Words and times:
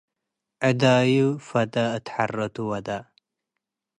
ዕዳዩ 0.67 1.13
ፈደ 1.47 1.75
እት 1.97 2.05
ሐረቱ 2.15 2.55
ወደ። 2.71 2.87